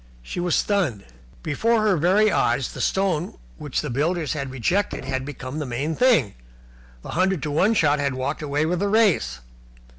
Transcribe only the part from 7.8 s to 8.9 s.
had walked away with the